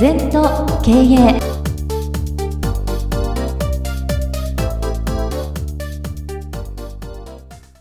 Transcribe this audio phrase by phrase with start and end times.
[0.00, 1.40] 全と経営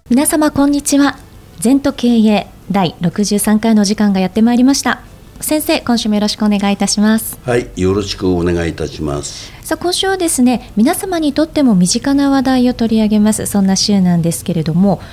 [0.09, 1.19] 皆様こんにちは。
[1.59, 5.03] 全と経営第63回の時間がやってまいりました。
[5.41, 7.37] 先生今週もよろしくお願いいたします。
[7.43, 9.53] はいよろしくお願いいたします。
[9.61, 13.45] さあ今週はですね皆様にとっても身近な話題を取り上げます。
[13.45, 15.03] そんな週なんですけれども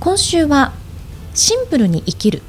[0.00, 0.74] 今週は
[1.32, 2.42] シンプルに生きる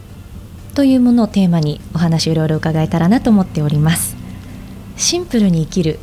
[0.75, 4.15] というものをテーマにお話をいろいろ伺えたらなと思っております。
[4.97, 5.99] シンプルに生きる。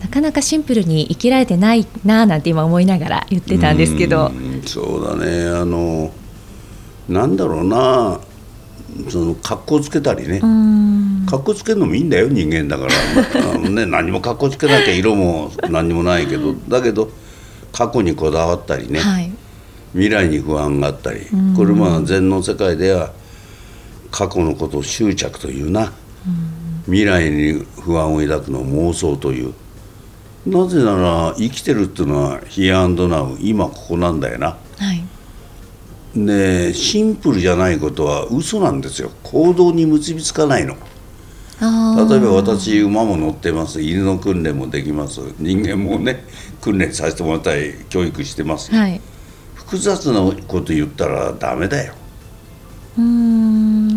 [0.00, 4.30] なかなかシンプルに生きられてないなぁなんて今思いながら言ってたんですけど。
[4.66, 5.46] そうだね。
[5.48, 6.12] あの
[7.08, 8.20] なんだろうな。
[9.08, 10.40] その格好つけたりね。
[11.26, 13.58] 格好つけるのもいいんだよ人間だから。
[13.58, 16.54] ね、何も格好つけなきゃ色も何にもないけど。
[16.68, 17.10] だけど
[17.72, 19.32] 過去にこだわったりね、はい、
[19.92, 21.20] 未来に不安があったり。
[21.56, 23.12] これまあ禅の世界では
[24.12, 25.92] 過去のことを執着というな。
[26.84, 29.52] 未来に不安を抱くのを妄想という。
[30.46, 33.36] なぜなら生きてるっていうのはヒアンドナウ。
[33.40, 34.56] 今ここなんだよな。
[34.78, 35.04] はい。
[36.14, 39.10] でシンプルじゃないことは嘘なんですよ。
[39.24, 40.76] 行動に結びつかないの。
[41.60, 43.80] 例えば私馬も乗ってます。
[43.80, 45.20] 犬の訓練もできます。
[45.38, 46.24] 人間もね
[46.62, 49.00] 訓練させてもらったり教育してます、はい、
[49.54, 51.94] 複雑なこと言ったらダメだよ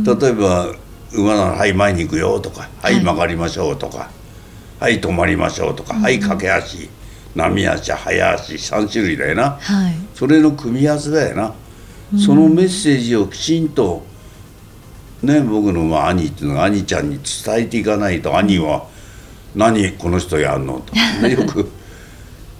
[0.06, 0.67] 例えば
[1.14, 3.02] 馬なら「はい前に行くよ」とか「はい。
[3.02, 4.09] 曲がりましょう」とか
[4.80, 6.89] 「はい止まりましょう」とか「はい駆け足」
[7.36, 11.53] 波足早足3種類だよな、はい、それの組み合わせだよな、
[12.17, 14.06] そのメッセージをきちんと
[15.22, 18.86] ね僕のまあ兄っていうのが兄ちゃんに伝えていかないと兄は
[19.53, 20.80] 「何この人やんの?
[21.22, 21.70] 」と、よく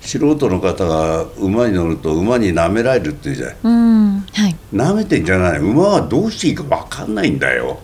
[0.05, 3.85] 素人の方が馬に乗ると馬に舐められるって言うじゃない、うん
[4.19, 5.59] はい、舐めてんじゃない。
[5.59, 7.79] 馬はどうしていいか分かんないんだよ。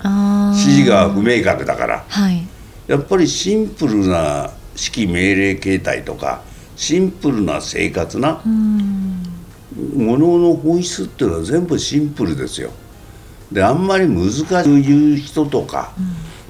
[0.53, 2.47] 指示が不明確だから、はい、
[2.87, 6.43] やっぱりシンプルな指揮命令形態とか
[6.75, 12.71] シンプルな生活なものの本質っていうのは全部シンプルですよ。
[13.51, 15.93] であんまり難しく言う人とか、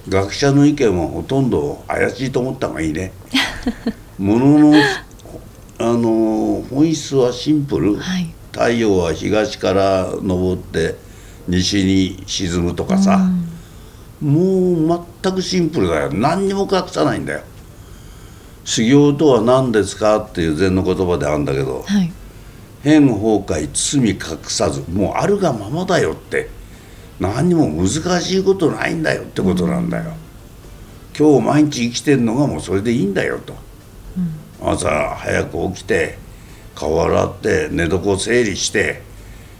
[0.06, 3.12] うん、学者の意見はほとんど怪しいと思った方がいいね。
[4.20, 4.74] もの
[5.98, 10.96] の本質はシンプル、はい、太陽は東から昇って
[11.48, 13.30] 西に沈むとかさ、
[14.22, 16.14] うん、もう全くシンプルだよ。
[16.14, 17.42] 何にも隠さないんだよ。
[18.64, 22.12] 修行とは何ですかっていう禅の言葉であるんだけど、はい、
[22.84, 26.50] 変崩壊罪隠さずもうあるがままだよって
[27.20, 30.14] 何にも難しいことないんだよってことなんだよ、うん、
[31.18, 33.56] 今日毎日生きてるのがもうそれでいいんだよと。
[34.62, 36.18] うん朝早く起きて
[36.76, 39.02] 顔洗って寝床整理して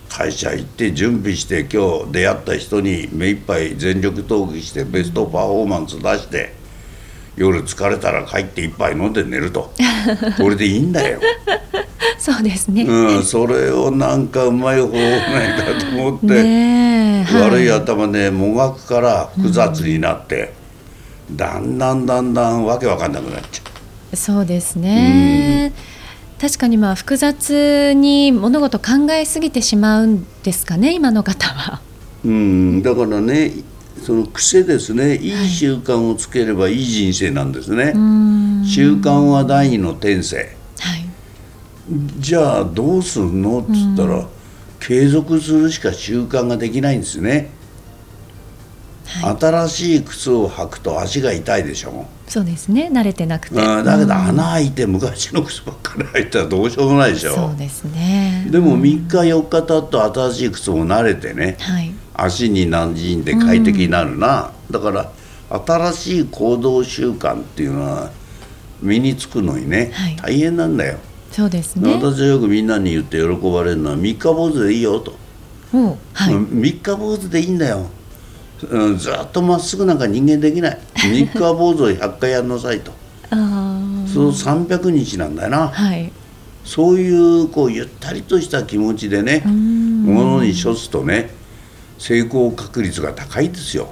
[0.10, 6.54] 会社行って準備して今日出会った人に目いっぱい全力投球してベストパフォーマンス出して
[7.38, 9.72] 夜疲れたら帰って一杯飲んで寝ると
[10.38, 11.20] これでいいんだよ。
[12.18, 15.18] そうですね、うん、それをなんかうまい方法ない
[15.58, 20.54] かと思って、悪い頭でもがくから複雑になって、
[21.32, 23.71] うん、だんだんだんだんわけわかんなくなっちゃう。
[24.14, 25.72] そうですね、
[26.40, 31.82] 確かにまあ複雑に物事考えすぎてしまうんですかね今の方は。
[32.26, 32.82] うん。
[32.84, 33.52] だからね
[34.04, 35.16] その癖ですね。
[35.16, 35.30] い。
[35.30, 40.38] い習慣をつければいい人生なんですね、はい、習慣は第二の天性、
[40.80, 41.06] はい、
[42.18, 43.60] じゃあどうするの？
[43.60, 44.28] っつったら
[44.80, 47.52] 継続するしか習慣ができないんですね、
[49.22, 52.06] はい、新しい靴を履くと足が痛いでしょ。
[52.28, 52.90] そうですね。
[52.92, 57.36] 慣れてなくて、うん、だけど穴開いて昔の靴ばっかり履いたらどうしようもないでしょ。
[57.36, 58.48] そうですね。
[58.50, 65.12] でも3日4日経っと新しい靴も慣れてね、はい、足に馴染んで快適になるな、だから
[65.50, 68.12] 新しい行動習慣っていうのは
[68.82, 70.98] 身につくのにね、はい、大変なんだよ。
[71.32, 71.94] そうですね。
[71.94, 75.16] 私はよくみんなに言って喜ばれるのは三日坊主でいいよと、
[76.14, 77.90] はい、三日坊主でいいんだよ
[78.68, 80.78] うん、ずっとまっすぐなんか人間できない。
[80.96, 82.92] 日課坊主を100回やんなさいと。
[83.32, 86.12] その300日なんだよな、はい、
[86.66, 91.30] そういうこうゆったりとした気持ちでねものに処すとね
[91.98, 93.88] 成功確率が高いですよ。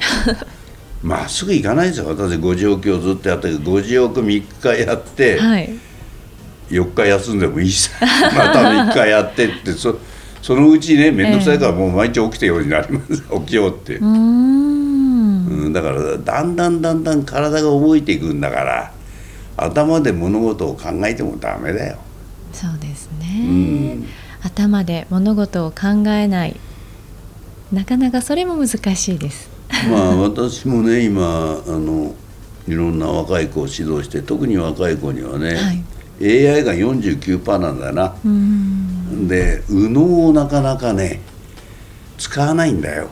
[1.02, 2.08] まっすぐいかないですよ。
[2.08, 5.70] 私5時起きをずっとやって5時起き3日やって、はい、
[6.70, 7.90] 4日休んでもいいし。
[8.36, 9.98] また3日やってってそ
[10.42, 13.98] そのうちね面倒くさいからもう毎日起きてようになります、 起きようって。
[13.98, 15.74] うん。
[15.74, 18.92] だからだんだんだんだん体が動いていくんだから
[19.58, 21.98] 頭で物事を考えてもダメだよ。
[22.54, 24.06] そうですね、うん、
[24.42, 26.56] 頭で物事を考えない。
[27.72, 29.50] なかなかそれも難しいです。
[29.90, 32.16] まあ私もね今あの
[32.68, 38.16] いろんな若い子を指導して特に若い子にはね、はい、AI が49%なんだよな
[39.28, 41.22] で右脳をなかなかね
[42.18, 43.10] 使わないんだよ。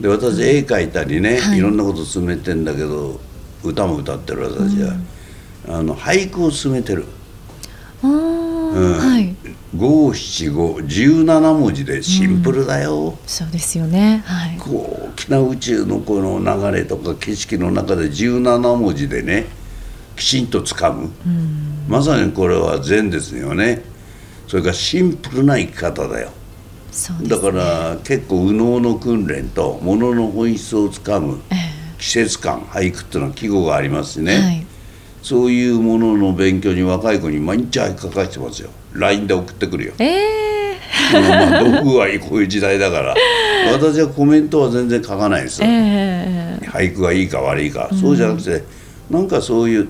[0.00, 3.18] で私絵描いたりね、はい、いろんなこと進めてんだけど
[3.64, 4.94] 歌も歌ってる私は、
[5.68, 7.06] あの俳句を進めてる。
[9.74, 19.46] 五七五十七文字でシンプルだよ、うん、そうですよね、はい、大きな宇宙のこの流れとか景色の中で十七文字でね
[20.16, 23.82] きちんとつかむ、うん、まさにこれは善ですよね
[24.46, 26.30] それからシンプルな生き方だよ、
[27.20, 31.40] ね、だから結構右脳の訓練とものの本質をつかむ、
[31.98, 34.66] 季節感俳句っていうのは季語がありますしね、はい、
[35.22, 38.70] そういうものの勉強に若い子に毎日俳句書かしてますよ。
[38.92, 39.92] LINE で送ってくるよ。
[39.98, 43.14] えー、まあ道具はこういう時代だから。
[43.72, 48.62] 私はコメントは全然書かないですよ、えー、俳句がいいか悪いか、そうじゃなくて
[49.10, 49.88] なんかそういう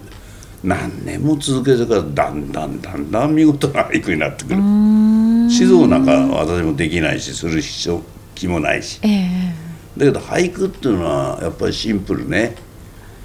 [0.67, 4.57] 何年も続けてからだんだんだんだん見事な俳句になってくる。
[4.57, 7.63] 指導なんか私もできないしする
[8.35, 12.57] 気もないし、えー、だけど俳句っていうのはやっぱりシンプルね。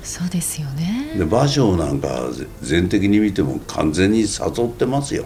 [0.03, 1.15] そうですよね。
[1.17, 2.29] で芭蕉なんか
[2.61, 5.25] 全的に見ても完全に誘ってますよ。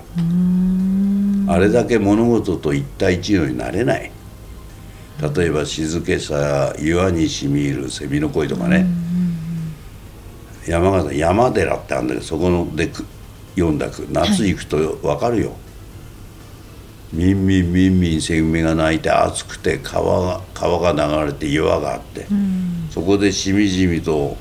[1.48, 4.10] あれだけ物事と一対一様になれない。
[5.36, 8.86] 例えば静けさや岩にしみる蝉の声とかね
[10.68, 12.92] 山形山寺ってあるんだけどそこので
[13.56, 15.56] 読んだ句夏行くと分かるよ、は
[17.14, 22.26] い、みんみんみんみんセミが鳴いて暑くて川が川が流れて岩があって、
[22.90, 24.36] そこでしみじみと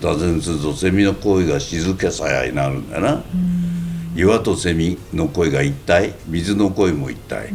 [0.00, 3.22] 座禅するとセミの声が静けさやになるんだな、
[4.14, 7.52] 岩とセミの声が一体水の声も一体、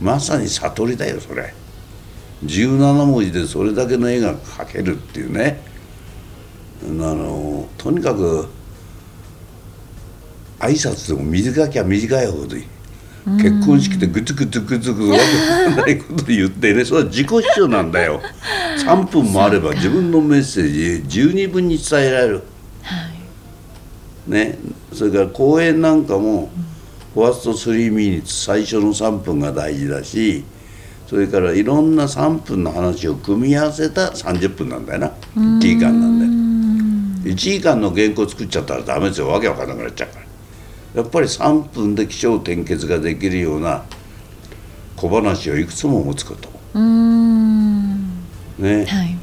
[0.00, 1.54] まさに悟りだよそれ。
[2.44, 5.60] 17文字でそれだけの絵が描けるっていうね。
[5.66, 5.69] あ
[6.90, 8.48] のとにかく
[10.58, 12.66] 挨拶でも短きゃ短いほどいい。
[13.36, 15.18] 結婚式でグツグツグツグツわ
[15.76, 18.20] けないこと言ってねそれは自己主張なんだよ。
[18.84, 22.42] 3分もあれば自分のメッセージ十二分に伝えられる、
[22.82, 23.08] は
[24.28, 24.58] い、ね。
[24.92, 26.50] それから講演なんかも、
[27.14, 30.44] ファースト3ミニッツ最初の3分が大事だし
[31.08, 35.12] それからいろんな3分の話を組み合わせた30分なんだよな。
[35.36, 36.39] 1時間なんだよ
[37.22, 39.28] 1時間の原稿作っちゃったらダメですよ。
[39.28, 41.02] わけわかんなくなっちゃうから。
[41.02, 43.84] やっぱり3分で起承転結ができるような
[44.96, 46.48] 小話をいくつも持つこと。
[46.74, 49.16] ね、はい、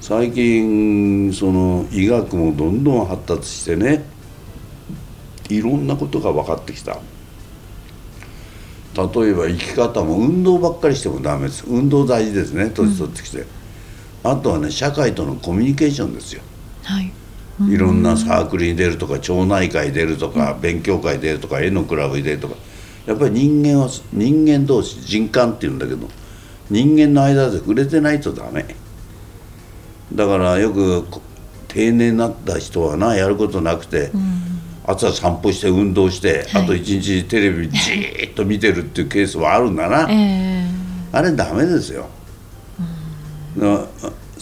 [0.00, 4.04] 最近その医学もどんどん発達してね
[5.50, 6.98] いろんなことが分かってきた。
[8.96, 11.64] 例えば生き方も運動ばっかりしてもダメです。
[11.66, 12.70] 運動大事ですね。
[12.70, 13.46] 年取ってきて、うん、
[14.30, 16.42] あとはね社会とのコミュニケーションですよ。
[16.84, 17.12] はい。
[17.68, 22.56] いろんなサークルに出るとか町内会出るとか勉強会出るとか絵のクラブに出るとか
[23.06, 26.08] やっぱり人間は人間同士人間っていうんだけど
[26.68, 28.64] 人間の間で触れてないとダメ。
[30.12, 31.06] だからよく
[31.68, 34.12] 定年になった人はなやることなくて、
[34.86, 40.08] 朝散歩して運動して、あと一日テレビじーっと見てるっていうケースはあるんだな、
[41.12, 42.08] あれダメですよ、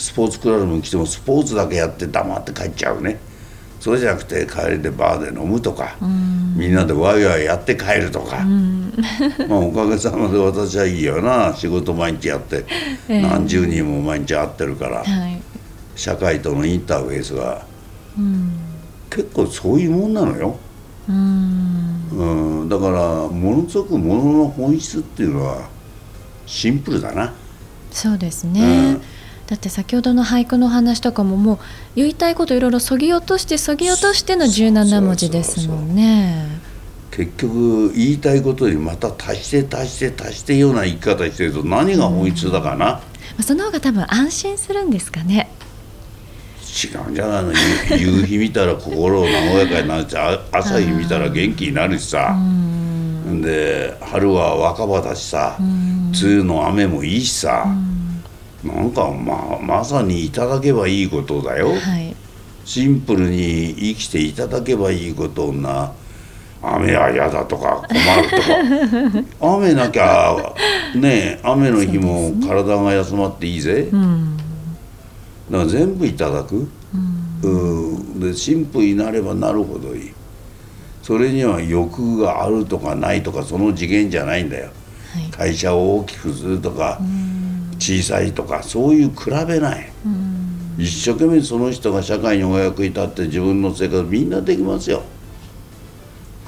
[0.02, 3.20] スポーツクラブに来てもスポーツだけやって黙って帰っちゃうね。
[3.78, 8.44] そうじゃなくて帰りでバーで飲むとか、みんなでワイワイやって帰るとか、
[9.48, 11.54] まあおかげさまで私はいいよな。
[11.54, 12.64] 仕事毎日やって、
[13.08, 15.40] えー、何十人も毎日会ってるから、はい、
[15.94, 17.64] 社会とのインターフェースが、
[19.08, 20.56] 結構そういうもんなのよ。
[21.08, 22.68] うん。
[22.68, 25.68] だからものすごくものの本質っていうのは
[26.46, 27.32] シンプルだな。
[27.92, 29.02] そうですね、うん
[29.52, 31.58] だって先ほどの俳句の話とかももう
[31.94, 36.46] 言いたいこといろいろそぎ落としてそぎ落としての17文字ですもんね。
[37.10, 43.02] 結局言いたいことにまた足して足して足してような言い方してると何が本質だかな、
[43.36, 45.50] うん、その方が多分安心するんですかね
[46.62, 47.52] 違うんじゃないの
[47.98, 52.34] 夕日見たら心を和やかになるし朝日見たら元気になるしさ
[53.42, 57.66] で春は若葉だしさ梅雨の雨もいいしさ
[58.64, 62.14] なんかまあまさにいただけばいいことだよ、はい、
[62.64, 65.92] シンプルに生きていただけばいいことな。
[66.64, 69.24] 雨は嫌だとか困るとか。
[69.56, 70.54] 雨なきゃ
[70.94, 74.36] ね雨の日も体が休まっていいぜ、うん、
[75.50, 76.68] だから全部いただく、
[77.42, 78.20] うん、うん。
[78.20, 80.12] でシンプルになればなるほどいい。
[81.02, 84.68] それには欲があるとかないとかその次元じゃないんだよ、
[85.12, 87.31] はい、会社を大きくするとか、うん
[87.82, 89.90] 小さいとかそういう比べない、
[90.78, 95.02] 一生懸命その人が社会にお役に立って自分の生活みんなできますよ。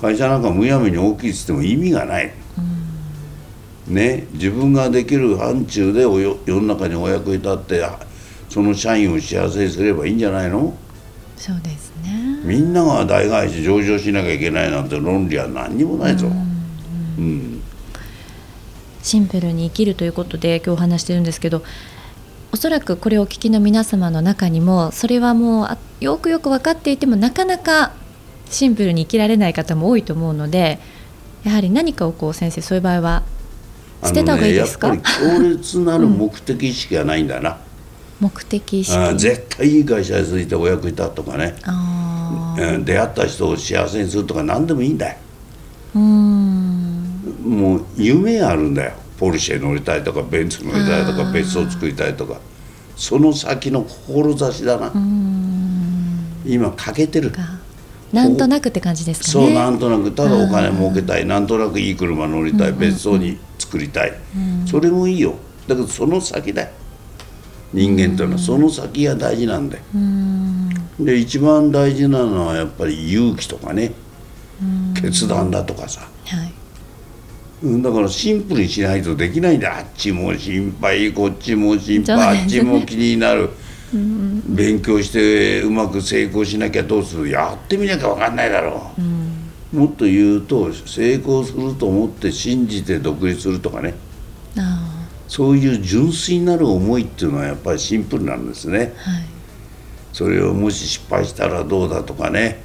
[0.00, 2.33] 会社なんかむやみに大きいっつっても意味がない、
[3.88, 7.85] ね自分ができる範疇でお世の中にお役に立って
[8.49, 10.76] その社員を幸せにすればいいんじゃないの？
[11.37, 12.41] そうですね。
[12.45, 16.35] みんなが大会社上場しなきゃいけないなんて論理は何にもないぞ、うん、
[17.19, 17.53] うん、
[19.04, 21.62] シンプルに生きるということで今日話してるんですけど
[22.52, 25.64] おそらくこれをお聞きの皆様の中にもそれはも
[26.00, 27.92] うよくよく分かっていてもなかなか
[28.49, 30.78] シンプルに生きられない方も多いと思うので
[31.44, 33.23] やはり何かをこう先生そういう場合は
[34.02, 37.56] 捨てた方がいいですか、ね、やっぱり強烈なる目的意識がないんだな、うん、
[38.20, 39.18] 目的意識。
[39.18, 41.54] 絶対いい会社についてお役に立つとかね。
[42.84, 45.18] 出会った人を幸せにするとか何でもいいんだよ
[47.45, 48.93] もう夢あるんだよ。
[49.19, 52.41] ポルシェ乗りたいとかベンツ乗りたいとか別荘作りたいとか。
[52.97, 54.93] その先の志だな。
[56.47, 57.33] 今欠けてる。
[58.13, 59.47] なんとなくって感じですかね。
[59.47, 60.13] そうなんとなく。
[60.13, 61.27] ただお金儲けたい。
[61.27, 62.73] なんとなくいい車乗りたい。
[62.73, 64.13] 別荘に作りたい。
[64.67, 65.35] それもいいよ。
[65.67, 66.69] だけどその先だよ。
[67.73, 69.83] 人間というのはその先が大事なんだよ。
[71.01, 73.93] で一番大事なのはやっぱり勇気とかね。
[75.01, 76.13] 決断だとかさ、はい
[77.83, 79.78] だからシンプルにしないとできないんだ。
[79.78, 83.49] あっちも心配こっちも心配あっちも気になる。
[84.47, 87.28] 勉強してうまく成功しなきゃどうする？
[87.28, 93.94] やってみなきゃ分かんないだろう、うん、もっと言うと成功すると思って信じて独立するとかね。
[95.28, 98.92] そういう純粋なる思いっていうのはやっぱりシンプルなんですね、はい、
[100.12, 102.62] それをもし失敗したらどうだとかね。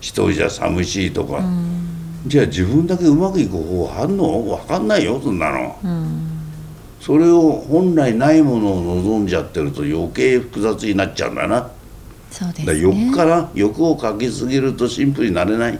[0.00, 1.93] 一人じゃ寂しいとか、うん
[2.26, 4.42] じゃあ自分だけうまくいく方法あんの？
[4.42, 6.40] 分かんないよそんなの、うん、
[7.00, 11.70] それを本来ないものを望んじゃってると余計複雑になっちゃうんだな。
[12.30, 15.78] そうです、ね、欲から欲をかけすぎるとシンプルになれない、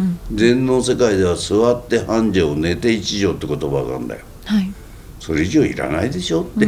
[0.00, 4.72] うん、禅の世界では座って半畳寝て一畳って言葉があるんだよ、はい、
[5.20, 6.66] それ以上いらないでしょって。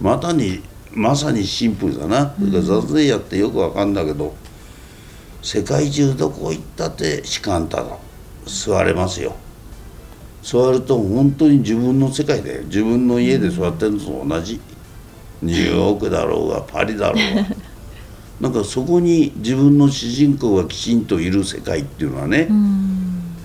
[0.00, 4.34] またにまさにシンプルだな、それから雑税やってよくわかんだけど
[5.44, 7.98] 世界中どこ行ったって士官ただ
[8.46, 9.36] 座れますよ。
[10.42, 14.58] 座ると本当に自分の世界で自分の家で座ってるのと同じ。
[15.42, 17.46] ニューヨークだろうがパリだろうが。
[18.40, 22.48] なんかそこに自分の主人公がきちんといる世界っていうのはね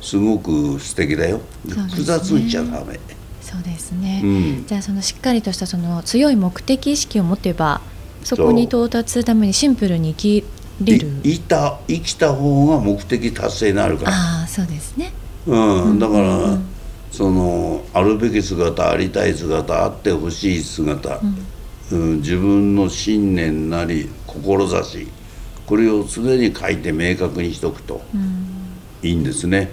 [0.01, 2.97] すごく素敵だよ、複雑にしちゃダメ。
[3.41, 7.81] そうですね、うん、じゃあそのしっかりとしたその強い目的意識を持てば
[8.23, 10.43] そこに到達するためにシンプルに生き
[10.85, 14.11] いた生きた方が目的達成になるから。
[14.11, 15.11] ああそうですね。
[15.47, 16.65] うん、だから、うん、
[17.11, 21.19] そのあるべき姿ありたい姿あってほしい姿、
[21.91, 25.07] うん、うん、自分の信念なり志。
[25.65, 28.01] これを常に書いて明確にしとくと、
[29.03, 29.69] いいんですね。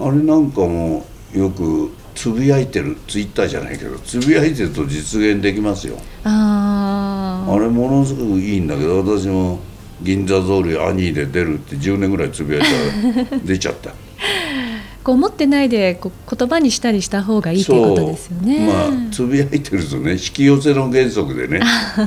[0.00, 5.96] あれなんかもよくつぶやいてるツイッターじゃないけどつぶやいてると実現できますよ。
[6.24, 6.77] ああ
[7.58, 9.60] れものすごくいいんだけど私も
[10.02, 13.90] 銀座通りアニーで出るって10年ぐらいつぶやいたら 出ちゃった。
[15.04, 18.66] こう思ってないでこう言葉にしたりした方がいいっていうことですよね。
[18.66, 21.60] まあつぶやいてるとね引き寄せの原則でね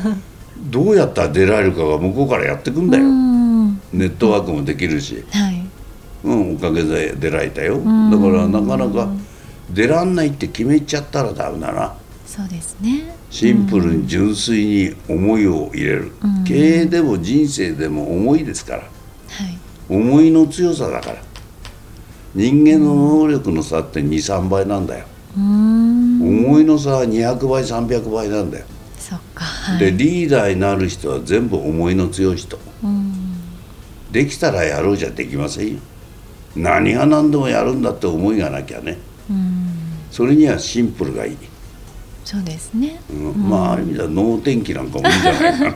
[0.69, 3.03] どうやったら出られるかが向こうからやってくんだよ。
[3.91, 5.65] ネットワークもできるし、はい、
[6.23, 7.77] うん、おかげで出られたよ。
[7.77, 9.09] だからなかなか
[9.71, 11.93] 出らんないって決めちゃったらダメだな。
[12.25, 18.89] そうですねシンプルに純粋に思いを入れる、うん、経営でも人生でも思いですから、はい、
[19.89, 21.31] 思いの強さだから。
[22.33, 25.05] 人間の能力の差って23倍なんだよ。
[25.35, 28.65] 思いの差は200倍300倍なんだよ。
[28.97, 32.57] そっか、はい、でリーダーになる人は全部思いの強い人。
[34.11, 35.79] できたらやろうじゃできませんよ。
[36.55, 38.97] 何が何でもやるんだって思いがなきゃね。
[40.09, 41.37] それにはシンプルがいい
[42.31, 45.75] そうですね、うん、まあある意味では能天気なんかもいいんじゃないかな。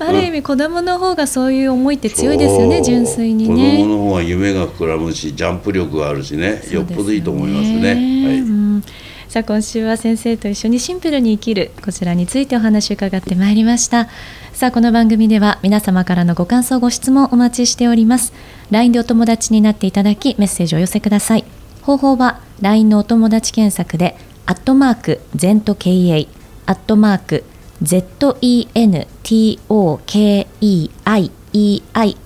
[0.08, 3.78] ある意味子供の方がそういう思いって強いですよね純粋にね。
[3.78, 8.84] 子供の方は夢が膨らむしジャンプ力があるしね、ね、よっぽどいいと思いますね、はい、うん。
[9.28, 14.08] さあ今週は先生と一緒にシンプルに生きるこちらについてお話を伺ってまいりました。
[14.52, 18.34] さあこの番組では皆様からのご感想ご質問お待ちしております。
[18.70, 21.44] LINE でお友達になっていただきメッセージをお寄せください。
[21.82, 24.16] 方法は LINE のお友達検索で
[24.50, 26.26] アットマーク ZENTOKEI
[26.66, 27.44] アットマーク
[27.84, 28.90] ZENTOKEIEI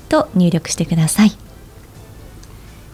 [0.09, 1.33] と入力してください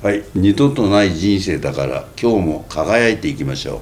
[0.02, 3.80] はい二度とない人生だから今日も輝いていきましょう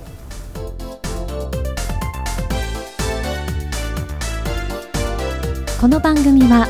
[5.81, 6.69] この番組は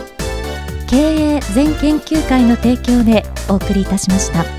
[0.88, 0.98] 経
[1.38, 4.57] 営全研究会の提供でお送りいたしました。